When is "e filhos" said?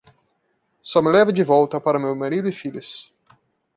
2.49-3.13